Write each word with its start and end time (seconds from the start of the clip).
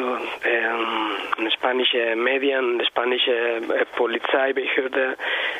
Also 0.00 0.16
ähm, 0.44 1.50
spanische 1.50 2.16
Medien, 2.16 2.82
spanische 2.86 3.32
äh, 3.32 3.84
Polizeibehörde, 3.96 5.16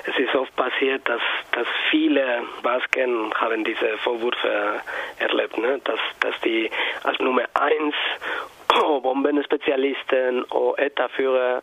es 0.07 0.19
ist 0.19 0.35
oft 0.35 0.55
passiert, 0.57 1.07
dass, 1.07 1.21
dass 1.53 1.67
viele 1.91 2.43
Basken 2.63 3.35
haben 3.35 3.65
diese 3.65 3.99
Vorwürfe 3.99 4.81
erlebt, 5.19 5.59
ne? 5.59 5.79
dass, 5.85 6.01
dass 6.21 6.41
die 6.41 6.71
als 7.03 7.19
Nummer 7.19 7.43
eins 7.53 7.95
Bombenspezialisten 9.01 10.45
oder 10.45 10.83
ETA-Führer 10.83 11.63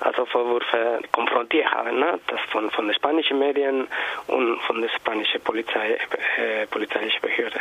also 0.00 0.24
Vorwürfe 0.26 1.00
konfrontiert 1.12 1.70
haben, 1.70 1.98
ne? 1.98 2.18
das 2.26 2.40
von, 2.50 2.70
von 2.70 2.86
den 2.86 2.94
spanischen 2.94 3.38
Medien 3.38 3.88
und 4.26 4.60
von 4.62 4.80
der 4.80 4.88
spanischen 4.90 5.40
Polizei, 5.42 5.98
äh, 6.36 6.66
polizeilichen 6.66 7.20
Behörde. 7.20 7.60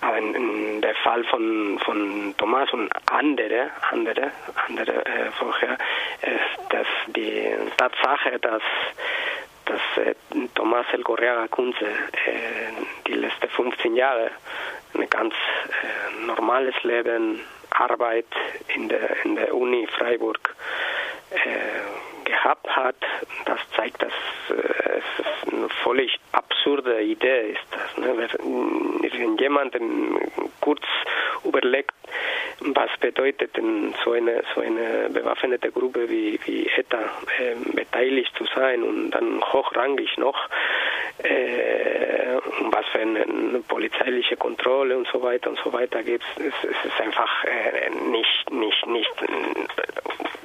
Aber 0.00 0.18
in, 0.18 0.34
in 0.34 0.80
der 0.80 0.94
Fall 0.96 1.24
von, 1.24 1.78
von 1.84 2.34
Thomas 2.38 2.72
und 2.72 2.90
andere, 3.10 3.70
andere, 3.90 4.32
andere 4.68 5.04
äh, 5.06 5.30
vorher, 5.38 5.78
ist 6.22 6.62
dass 6.72 6.86
die 7.14 7.54
Tatsache, 7.76 8.38
dass 8.40 8.62
dass 9.66 10.04
äh, 10.04 10.14
Tomás 10.54 10.86
El 10.92 11.02
Correa 11.02 11.46
Kunze 11.48 11.86
äh, 11.86 12.72
die 13.06 13.14
letzten 13.14 13.48
15 13.48 13.96
Jahre 13.96 14.30
ein 14.94 15.08
ganz 15.08 15.34
äh, 15.34 16.26
normales 16.26 16.74
Leben 16.82 17.40
Arbeit 17.70 18.26
in 18.74 18.88
der, 18.88 19.24
in 19.24 19.36
der 19.36 19.54
Uni 19.54 19.86
Freiburg 19.86 20.54
äh, 21.30 22.24
gehabt 22.24 22.68
hat, 22.68 22.96
das 23.46 23.60
zeigt, 23.74 24.02
dass 24.02 24.12
äh, 24.50 24.98
es 24.98 25.52
eine 25.52 25.68
völlig 25.82 26.18
absurde 26.32 27.02
Idee 27.02 27.52
ist. 27.52 27.66
Das, 27.70 27.98
ne? 27.98 28.28
Wenn 29.12 29.36
jemand 29.38 29.76
kurz 30.60 30.82
überlegt, 31.44 31.94
was 32.74 32.90
bedeutet 33.00 33.56
denn 33.56 33.94
so 34.04 34.12
eine, 34.12 34.42
so 34.54 34.60
eine 34.60 35.08
bewaffnete 35.10 35.70
Gruppe 35.70 36.08
wie, 36.08 36.38
wie 36.44 36.66
ETA 36.66 36.98
äh, 37.38 37.54
beteiligt 37.74 38.34
zu 38.36 38.44
sein 38.54 38.82
und 38.82 39.10
dann 39.10 39.42
hochrangig 39.52 40.16
noch, 40.18 40.48
äh, 41.18 42.38
was 42.70 42.86
für 42.86 43.00
eine, 43.00 43.22
eine, 43.22 43.60
polizeiliche 43.66 44.36
Kontrolle 44.36 44.96
und 44.96 45.06
so 45.08 45.22
weiter 45.22 45.50
und 45.50 45.58
so 45.58 45.72
weiter 45.72 46.02
gibt, 46.02 46.24
es, 46.36 46.54
es 46.62 46.84
ist 46.84 47.00
einfach 47.00 47.44
äh, 47.44 47.90
nicht, 48.10 48.50
nicht, 48.50 48.86
nicht 48.86 49.12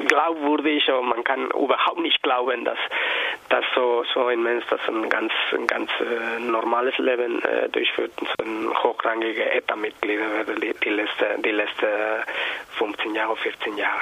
glaubwürdig 0.08 0.90
und 0.92 1.10
man 1.10 1.24
kann 1.24 1.50
überhaupt 1.52 2.00
nicht 2.00 2.22
glauben, 2.22 2.66
dass, 2.66 2.78
dass 3.50 3.64
so, 3.76 4.04
so 4.14 4.26
ein 4.28 4.42
Mensch 4.42 4.66
das 4.70 4.80
ein 4.88 5.10
ganz, 5.10 5.32
ein 5.54 5.68
ganz 5.68 5.90
äh, 6.00 6.40
normales 6.40 6.98
Leben 6.98 7.42
äh, 7.44 7.70
durchführt, 7.70 8.12
so 8.20 8.46
ein 8.46 8.70
hochrangiger 8.84 9.52
ETA-Mitglied 9.54 10.20
die, 10.62 10.74
die, 10.84 10.90
letzte, 10.90 11.26
die 11.44 11.52
letzte 11.52 11.88
15 12.78 13.16
Jahre, 13.16 13.36
14 13.36 13.78
Jahre. 13.78 14.02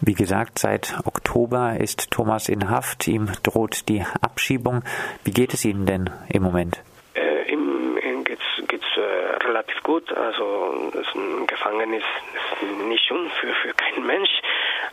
Wie 0.00 0.14
gesagt, 0.14 0.58
seit 0.58 0.94
Oktober 1.04 1.76
ist 1.78 2.10
Thomas 2.10 2.48
in 2.48 2.70
Haft. 2.70 3.06
Ihm 3.08 3.30
droht 3.42 3.88
die 3.88 4.04
Abschiebung. 4.22 4.82
Wie 5.24 5.32
geht 5.32 5.52
es 5.54 5.64
Ihnen 5.64 5.86
denn 5.86 6.10
im 6.32 6.42
Moment? 6.42 6.82
Äh, 7.14 7.52
ihm 7.52 7.98
geht 8.68 8.82
es 8.82 8.96
äh, 8.96 9.46
relativ 9.46 9.82
gut. 9.82 10.10
Also 10.12 10.90
das 10.92 11.06
Gefängnis 11.46 12.04
ist 12.34 12.86
nicht 12.86 13.04
schön 13.04 13.28
für, 13.40 13.52
für 13.54 13.74
keinen 13.74 14.06
Mensch 14.06 14.30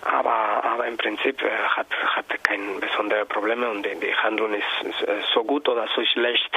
aber, 0.06 0.64
aber 0.64 0.88
im 0.88 0.98
Prinzip 0.98 1.42
äh, 1.42 1.50
hat, 1.50 1.88
hat 2.16 2.44
keine 2.44 2.80
besonderen 2.80 3.28
Probleme 3.28 3.70
und 3.70 3.84
die, 3.84 4.16
Handlung 4.16 4.54
ist, 4.54 5.02
äh, 5.08 5.18
so 5.34 5.44
gut 5.44 5.68
oder 5.68 5.88
so 5.96 6.04
schlecht 6.06 6.52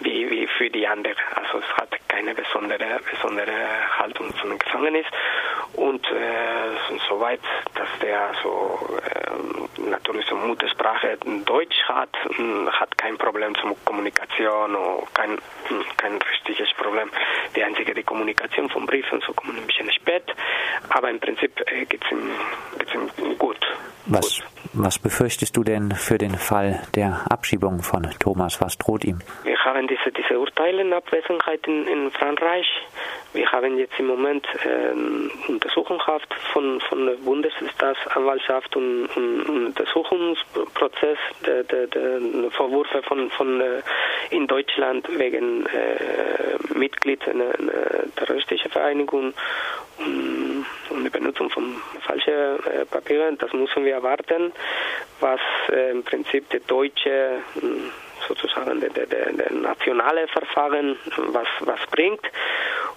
wie, 0.00 0.28
wie 0.28 0.46
für 0.46 0.68
die 0.70 0.86
anderen. 0.86 1.16
Also 1.34 1.58
es 1.58 1.76
hat 1.76 1.90
keine 2.08 2.34
besondere, 2.34 3.00
besondere 3.10 3.52
Haltung 3.98 4.32
von 4.34 4.58
Gefangenen 4.58 5.04
und 5.74 6.04
äh, 6.06 6.98
soweit, 7.08 7.40
dass 7.74 7.88
der 8.02 8.32
so 8.42 8.78
äh, 9.04 9.88
natürlich 9.88 10.26
so 10.26 10.36
Muttersprache 10.36 11.16
Deutsch 11.44 11.82
hat, 11.84 12.10
hm, 12.36 12.68
hat 12.70 12.96
kein 12.98 13.16
Problem 13.18 13.54
zur 13.56 13.76
Kommunikation 13.84 14.74
kein, 15.14 15.30
hm, 15.64 15.84
kein 15.96 16.18
richtiges 16.18 16.72
Problem. 16.74 17.10
Die 17.54 17.62
einzige 17.62 17.94
die 17.94 18.02
Kommunikation 18.02 18.68
von 18.68 18.86
Briefen, 18.86 19.20
so 19.26 19.32
kommen 19.32 19.56
ein 19.56 19.66
bisschen 19.66 19.90
spät, 19.92 20.24
aber 20.90 21.10
im 21.10 21.20
Prinzip 21.20 21.60
äh, 21.70 21.84
geht 21.86 22.04
es 22.04 22.10
ihm, 22.10 22.30
geht's 22.78 22.94
ihm 22.94 23.38
gut. 23.38 23.58
Was, 24.06 24.40
gut. 24.40 24.59
Was 24.72 24.98
befürchtest 24.98 25.56
du 25.56 25.64
denn 25.64 25.92
für 25.92 26.18
den 26.18 26.34
Fall 26.34 26.80
der 26.94 27.26
Abschiebung 27.30 27.82
von 27.82 28.08
Thomas? 28.18 28.60
Was 28.60 28.78
droht 28.78 29.04
ihm? 29.04 29.18
Wir 29.42 29.58
haben 29.64 29.88
diese, 29.88 30.12
diese 30.12 30.38
Urteile 30.38 30.82
in 30.82 30.92
Abwesenheit 30.92 31.66
in, 31.66 31.86
in 31.86 32.10
Frankreich. 32.10 32.66
Wir 33.32 33.50
haben 33.50 33.78
jetzt 33.78 33.98
im 33.98 34.06
Moment 34.06 34.46
ähm, 34.64 35.30
Untersuchungshaft 35.48 36.32
von, 36.52 36.80
von 36.80 37.06
der 37.06 37.14
Bundesstaatsanwaltschaft 37.14 38.74
und, 38.76 39.06
und, 39.16 39.42
und 39.42 39.66
Untersuchungsprozess 39.66 41.18
der, 41.46 41.64
der, 41.64 41.86
der 41.86 42.50
Vorwürfe 42.50 43.02
von, 43.02 43.30
von 43.30 43.60
äh, 43.60 43.82
in 44.30 44.46
Deutschland 44.46 45.06
wegen 45.18 45.66
äh, 45.66 46.78
Mitglied 46.78 47.26
einer, 47.28 47.54
einer 47.58 48.12
terroristischen 48.16 48.70
Vereinigung 48.70 49.34
und, 50.00 51.04
die 51.04 51.10
Benutzung 51.10 51.50
von 51.50 51.76
falschen 52.00 52.32
äh, 52.32 52.84
Papieren. 52.84 53.38
Das 53.38 53.52
müssen 53.52 53.84
wir 53.84 53.94
erwarten, 53.94 54.52
was 55.20 55.40
äh, 55.70 55.90
im 55.90 56.02
Prinzip 56.02 56.48
der 56.50 56.60
deutsche 56.60 57.40
sozusagen 58.28 58.80
der, 58.80 58.90
der, 58.90 59.06
der 59.06 59.52
nationale 59.52 60.28
Verfahren 60.28 60.96
was, 61.32 61.48
was 61.60 61.80
bringt. 61.90 62.20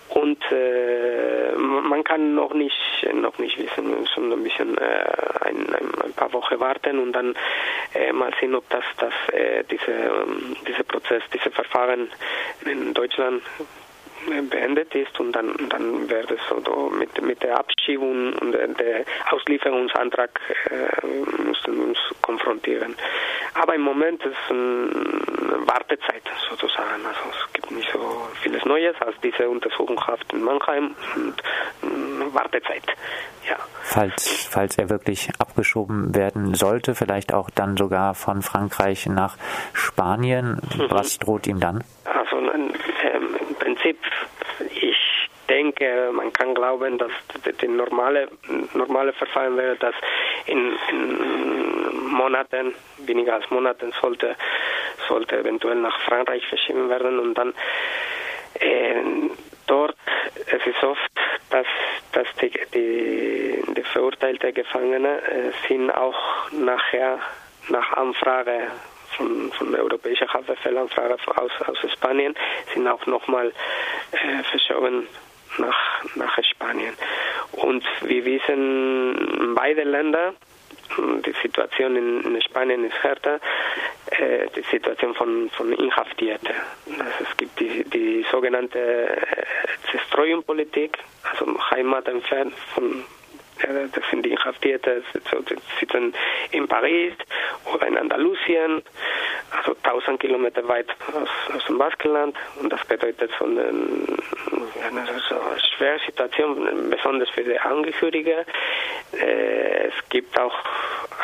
Und 0.10 0.40
äh, 0.52 1.54
man 1.56 2.04
kann 2.04 2.36
noch 2.36 2.54
nicht 2.54 3.08
noch 3.14 3.38
nicht 3.40 3.58
wissen, 3.58 4.00
müssen 4.00 4.32
ein 4.32 4.44
bisschen 4.44 4.78
äh, 4.78 5.06
ein, 5.42 5.76
ein, 6.04 6.14
paar 6.14 6.32
Wochen 6.34 6.60
warten 6.60 7.00
und 7.00 7.14
dann 7.14 7.34
äh, 7.96 8.12
mal 8.14 8.32
sehen, 8.40 8.54
ob 8.54 8.70
das, 8.70 8.84
das 8.98 9.14
äh, 9.34 9.64
diese, 9.64 9.92
ähm, 9.92 10.56
dieser 10.68 10.84
Prozess, 10.84 11.24
diese 11.34 11.50
Verfahren 11.50 12.10
in 12.66 12.94
Deutschland 12.94 13.42
beendet 14.50 14.94
ist 14.96 15.20
und 15.20 15.32
dann, 15.34 15.54
dann 15.70 16.10
wird 16.10 16.32
es 16.32 16.40
so 16.50 16.90
mit, 16.90 17.22
mit 17.22 17.44
der 17.44 17.60
Abschiebung 17.60 18.34
und 18.34 18.52
der, 18.52 19.06
Auslieferungsantrag 19.32 20.30
äh, 20.70 21.42
mussten 21.44 21.78
wir 21.78 21.84
uns 21.88 21.98
konfrontieren. 22.22 22.96
Aber 23.56 23.76
im 23.76 23.82
Moment 23.82 24.24
ist 24.24 24.36
eine 24.50 25.68
Wartezeit 25.68 26.24
sozusagen. 26.50 27.06
Also 27.06 27.20
es 27.32 27.54
gibt 27.54 27.72
nicht 27.72 27.90
so 27.92 28.28
vieles 28.42 28.66
Neues 28.66 28.96
als 29.02 29.16
diese 29.24 29.50
Untersuchungshaft 29.50 30.32
in 30.34 30.44
Mannheim 30.44 30.96
und 31.16 31.44
Wartezeit. 32.34 32.84
Ja. 33.48 33.58
Falls, 33.82 34.48
falls 34.50 34.78
er 34.78 34.90
wirklich 34.90 35.30
abgeschoben 35.40 36.16
werden 36.16 36.56
sollte, 36.56 36.96
vielleicht 36.96 37.34
auch 37.34 37.50
dann 37.50 37.76
sogar 37.76 38.16
von 38.16 38.42
Frankreich 38.42 39.08
nach 39.08 39.38
Spanien, 39.74 40.62
mhm. 40.76 40.86
was 40.90 41.20
droht 41.20 41.48
ihm 41.48 41.60
dann? 41.60 41.84
Also 42.06 42.38
ähm, 42.38 42.72
Prinzip, 43.64 43.98
ich 44.76 45.30
denke, 45.48 46.12
man 46.12 46.34
kann 46.34 46.54
glauben, 46.54 46.98
dass 46.98 47.12
das 47.44 47.70
normale, 47.70 48.28
normale 48.74 49.14
Verfahren 49.14 49.56
wäre, 49.56 49.78
dass 49.78 49.96
in, 50.48 50.74
in, 50.90 52.10
Monaten, 52.10 52.76
weniger 52.98 53.36
als 53.36 53.50
Monaten, 53.50 53.94
sollte, 54.02 54.36
sollte 55.08 55.38
eventuell 55.40 55.78
nach 55.78 55.98
Frankreich 56.02 56.46
verschieben 56.48 56.90
werden 56.90 57.20
und 57.20 57.36
dann 57.36 57.54
äh, 58.56 59.02
dort, 59.68 59.96
es 60.36 60.68
ist 60.68 60.84
oft, 60.84 61.12
dass, 61.50 61.68
dass 62.12 62.28
die, 62.42 62.52
die, 62.74 63.64
die 63.76 63.84
verurteilte 63.84 64.52
Gefangene 64.52 65.22
äh, 65.22 65.52
sind 65.70 65.90
auch 65.90 66.52
nachher 66.52 67.20
nach 67.70 67.94
Anfrage 67.94 68.68
von, 69.18 69.52
von 69.52 69.76
Europäischen 69.76 70.32
Haftbefehlanfrage 70.32 71.18
aus, 71.36 71.52
aus 71.66 71.92
Spanien 71.92 72.36
sind 72.74 72.88
auch 72.88 73.06
nochmal 73.06 73.52
äh, 74.12 74.44
verschoben 74.44 75.08
nach, 75.58 76.04
nach 76.16 76.44
Spanien. 76.44 76.94
Und 77.52 77.84
wir 78.02 78.26
wissen, 78.26 79.54
beide 79.56 79.84
Länder, 79.84 80.34
die 80.98 81.34
Situation 81.42 81.96
in, 81.96 82.36
in 82.36 82.42
Spanien 82.42 82.86
ist 82.86 82.96
härter, 83.04 83.40
äh, 84.12 84.48
die 84.56 84.64
Situation 84.72 85.16
von, 85.16 85.50
von 85.52 85.72
Inhaftierten. 85.74 86.50
Also 87.00 87.30
es 87.30 87.38
gibt 87.38 87.60
die, 87.60 87.84
die 87.84 88.26
sogenannte 88.32 88.80
äh, 88.80 89.46
Zerstreuungspolitik, 89.92 90.98
also 91.32 91.58
Heimat 91.72 92.08
entfernt 92.08 92.54
von 92.74 93.04
das 93.68 94.04
sind 94.10 94.26
die 94.26 94.32
Inhaftierte, 94.32 95.04
die 95.14 95.56
sitzen 95.80 96.14
in 96.52 96.68
Paris 96.68 97.14
oder 97.74 97.88
in 97.88 97.98
Andalusien, 97.98 98.82
also 99.58 99.76
1000 99.84 100.20
Kilometer 100.20 100.68
weit 100.68 100.90
aus, 101.14 101.30
aus 101.56 101.66
dem 101.66 101.78
Baskenland. 101.78 102.36
Und 102.60 102.72
das 102.72 102.84
bedeutet 102.86 103.32
so 103.40 103.46
eine, 103.46 103.64
eine 103.64 105.06
so 105.30 105.36
schwere 105.78 106.00
Situation, 106.06 106.90
besonders 106.90 107.30
für 107.30 107.44
die 107.44 107.60
Angehörige. 107.60 108.46
Äh, 109.14 109.88
es 109.88 110.10
gibt 110.10 110.38
auch 110.40 110.56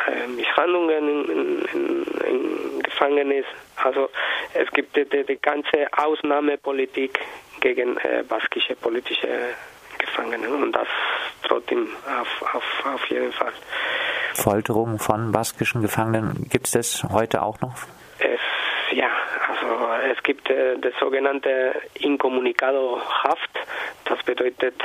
äh, 0.07 0.27
Misshandlungen 0.27 1.29
in, 1.29 1.65
in, 1.73 2.03
in 2.25 2.83
Gefängnis. 2.83 3.45
Also 3.75 4.09
es 4.53 4.69
gibt 4.71 4.95
die, 4.95 5.05
die, 5.05 5.23
die 5.23 5.37
ganze 5.41 5.87
Ausnahmepolitik 5.97 7.19
gegen 7.59 7.97
äh, 7.97 8.23
baskische 8.27 8.75
politische 8.75 9.27
Gefangene. 9.97 10.49
Und 10.49 10.71
das 10.71 10.87
ihm 11.71 11.87
auf, 12.05 12.55
auf, 12.55 12.85
auf 12.93 13.05
jeden 13.09 13.31
Fall. 13.31 13.53
Folterung 14.33 14.99
von 14.99 15.31
baskischen 15.31 15.81
Gefangenen, 15.81 16.47
gibt 16.49 16.67
es 16.67 16.71
das 16.71 17.03
heute 17.11 17.41
auch 17.41 17.59
noch? 17.61 17.75
Es, 18.19 18.39
ja, 18.91 19.09
also 19.47 19.93
es 20.11 20.21
gibt 20.23 20.49
äh, 20.49 20.77
das 20.79 20.93
sogenannte 20.99 21.73
Incommunicado 21.95 23.01
Haft. 23.23 23.49
Das 24.05 24.21
bedeutet 24.23 24.75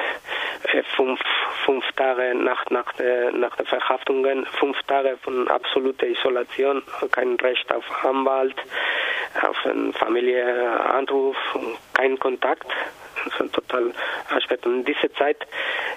äh, 0.73 0.83
fünf, 0.97 1.21
fünf 1.65 1.85
Tage 1.97 2.35
nach, 2.35 2.65
nach, 2.71 2.93
der, 2.95 3.33
nach 3.33 3.57
der 3.57 3.67
Verhaftung, 3.67 4.25
fünf 4.59 4.77
Tage 4.87 5.17
von 5.23 5.49
absoluter 5.49 6.07
Isolation, 6.07 6.83
kein 7.13 7.35
Recht 7.37 7.73
auf 7.73 7.85
Anwalt, 8.05 8.57
auf 9.43 9.67
einen 9.67 9.93
Familienanruf, 9.93 11.37
kein 11.95 12.19
Kontakt. 12.19 12.67
Also 13.39 13.49
total 13.49 13.93
Aspekt. 14.31 14.67
Und 14.67 14.81
in 14.81 14.85
dieser 14.85 15.13
Zeit 15.15 15.39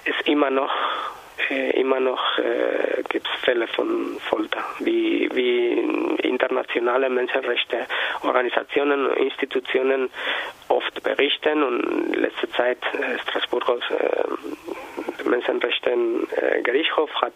ist 0.04 0.26
immer 0.26 0.50
noch 0.50 0.72
äh, 1.50 1.70
immer 1.80 2.00
noch 2.00 2.38
äh, 2.38 3.02
gibt 3.08 3.26
es 3.26 3.40
Fälle 3.44 3.66
von 3.68 4.18
Folter, 4.28 4.64
wie, 4.80 5.28
wie 5.32 6.18
internationale 6.26 7.08
Menschenrechte-Organisationen 7.08 9.06
und 9.06 9.16
Institutionen 9.18 10.10
oft 10.68 11.02
berichten 11.02 11.62
und 11.62 12.14
in 12.14 12.22
letzter 12.22 12.50
Zeit 12.50 12.78
äh, 12.92 13.18
Straßburgos 13.20 13.82
äh, 13.90 15.28
Menschenrechte-Gerichtshof 15.28 17.10
hat 17.22 17.34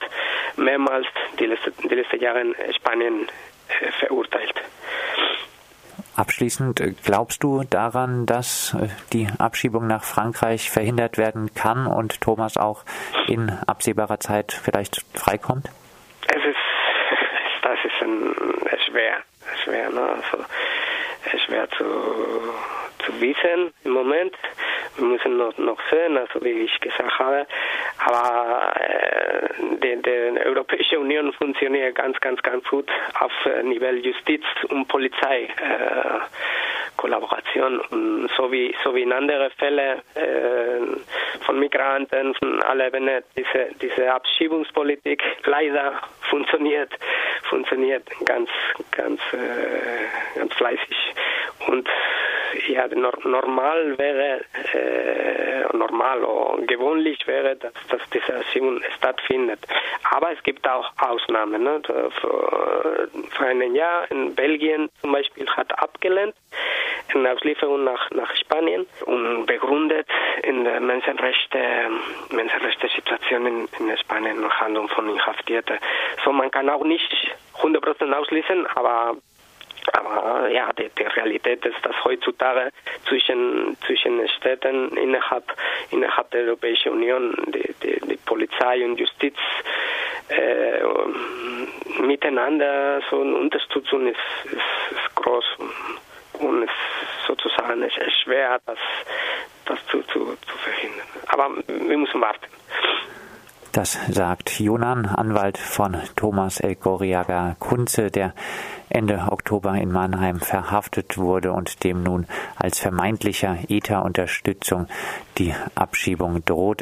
mehrmals 0.56 1.06
die 1.38 1.46
letzten 1.46 1.88
die 1.88 1.94
letzte 1.94 2.16
Jahre 2.18 2.44
Spanien 2.74 3.28
äh, 3.68 3.92
verurteilt. 3.92 4.54
Abschließend, 6.14 6.80
äh, 6.80 6.94
glaubst 7.04 7.42
du 7.42 7.64
daran, 7.64 8.26
dass 8.26 8.74
äh, 8.74 8.88
die 9.12 9.28
Abschiebung 9.38 9.86
nach 9.86 10.04
Frankreich 10.04 10.70
verhindert 10.70 11.16
werden 11.16 11.54
kann 11.54 11.86
und 11.86 12.20
Thomas 12.20 12.56
auch 12.56 12.84
in 13.28 13.50
absehbarer 13.66 14.20
Zeit 14.20 14.52
vielleicht 14.52 15.04
freikommt? 15.14 15.70
Es 16.28 16.44
ist, 16.44 16.56
das 17.62 17.78
ist 17.84 18.02
ein, 18.02 18.34
schwer, 18.86 19.16
schwer, 19.64 19.90
ne? 19.90 20.02
also, 20.02 20.44
schwer 21.46 21.68
zu, 21.70 21.84
zu 23.04 23.20
wissen 23.20 23.72
im 23.84 23.92
Moment. 23.92 24.34
Wir 24.96 25.06
müssen 25.06 25.38
noch, 25.38 25.56
noch 25.56 25.78
sehen, 25.90 26.18
also 26.18 26.44
wie 26.44 26.50
ich 26.50 26.80
gesagt 26.80 27.18
habe. 27.18 27.46
Aber 28.04 28.74
äh, 28.76 29.48
die, 29.82 30.02
die 30.02 30.40
Europäische 30.46 30.98
Union 30.98 31.32
funktioniert 31.32 31.94
ganz, 31.94 32.18
ganz, 32.20 32.42
ganz 32.42 32.64
gut 32.68 32.88
auf 33.20 33.32
Niveau 33.62 33.92
Justiz 33.92 34.44
und 34.68 34.88
Polizei. 34.88 35.44
Äh, 35.44 36.20
Kollaboration 36.96 37.80
und 37.90 38.30
so 38.36 38.52
wie 38.52 38.74
so 38.84 38.94
wie 38.94 39.02
in 39.02 39.12
anderen 39.12 39.50
Fällen 39.52 39.98
äh, 40.14 41.40
von 41.44 41.58
Migranten 41.58 42.34
von 42.34 42.62
aller 42.62 42.88
Ebene 42.88 43.24
diese 43.36 43.70
diese 43.80 44.12
Abschiebungspolitik 44.12 45.22
leider 45.44 45.94
funktioniert 46.30 46.92
funktioniert 47.48 48.08
ganz 48.24 48.50
ganz 48.90 49.20
äh, 49.32 50.38
ganz 50.38 50.52
fleißig 50.54 51.14
und 51.68 51.88
ja, 52.68 52.86
normal 52.88 53.98
wäre, 53.98 54.40
äh, 54.72 55.76
normal 55.76 56.24
oder 56.24 56.62
gewöhnlich 56.66 57.26
wäre, 57.26 57.56
dass, 57.56 57.72
dass 57.88 58.00
diese 58.10 58.32
Erziehung 58.32 58.80
stattfindet. 58.96 59.60
Aber 60.10 60.32
es 60.32 60.42
gibt 60.42 60.68
auch 60.68 60.92
Ausnahmen. 60.98 61.64
Ne? 61.64 61.82
Vor, 62.20 63.08
vor 63.30 63.46
einem 63.46 63.74
Jahr 63.74 64.10
in 64.10 64.34
Belgien 64.34 64.88
zum 65.00 65.12
Beispiel 65.12 65.46
hat 65.48 65.78
abgelehnt 65.78 66.34
eine 67.14 67.32
Auslieferung 67.32 67.84
nach, 67.84 68.10
nach 68.12 68.34
Spanien 68.36 68.86
und 69.04 69.46
begründet 69.46 70.06
in 70.42 70.64
der 70.64 70.80
Menschenrechte, 70.80 71.58
Menschenrechte-Situation 72.30 73.46
in, 73.46 73.68
in 73.78 73.96
Spanien 73.98 74.42
und 74.42 74.60
Handlung 74.60 74.88
von 74.88 75.08
Inhaftierten. 75.08 75.78
So, 76.24 76.32
man 76.32 76.50
kann 76.50 76.70
auch 76.70 76.84
nicht 76.84 77.12
100% 77.60 78.12
ausließen, 78.12 78.66
aber 78.74 79.16
aber 79.94 80.48
ja, 80.48 80.72
die, 80.72 80.90
Realität 81.16 81.64
ist, 81.64 81.84
dass 81.84 81.94
heutzutage 82.04 82.70
zwischen, 83.08 83.76
zwischen 83.86 84.28
Städten 84.28 84.96
innerhalb, 84.96 85.44
innerhalb 85.90 86.30
der 86.30 86.42
Europäischen 86.44 86.92
Union 86.92 87.34
die, 87.48 87.74
die, 87.82 88.00
die 88.06 88.16
Polizei 88.16 88.84
und 88.84 88.98
Justiz 88.98 89.36
äh, 90.28 90.82
miteinander 92.00 93.00
so 93.10 93.20
eine 93.20 93.36
Unterstützung 93.36 94.06
ist, 94.06 94.18
ist, 94.44 94.52
ist 94.52 95.14
groß 95.16 95.44
und 96.40 96.62
es 96.62 96.70
sozusagen 97.26 97.82
ist 97.82 97.96
schwer, 98.22 98.60
das, 98.66 98.78
das 99.66 99.78
zu, 99.86 100.02
zu, 100.04 100.36
zu 100.46 100.58
verhindern. 100.58 101.06
Aber 101.28 101.50
wir 101.66 101.98
müssen 101.98 102.20
warten. 102.20 102.46
Das 103.72 103.98
sagt 104.10 104.60
Jonan, 104.60 105.06
Anwalt 105.06 105.56
von 105.56 105.96
Thomas 106.14 106.60
Elgoriaga 106.60 107.56
Kunze, 107.58 108.10
der 108.10 108.34
Ende 108.90 109.28
Oktober 109.30 109.74
in 109.76 109.90
Mannheim 109.90 110.40
verhaftet 110.40 111.16
wurde 111.16 111.52
und 111.52 111.82
dem 111.82 112.02
nun 112.02 112.26
als 112.56 112.80
vermeintlicher 112.80 113.56
ETA-Unterstützung 113.68 114.88
die 115.38 115.54
Abschiebung 115.74 116.44
droht. 116.44 116.80